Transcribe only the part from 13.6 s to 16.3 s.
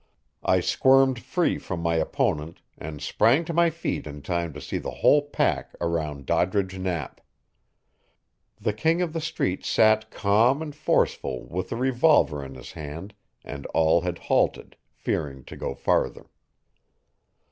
all had halted, fearing to go farther.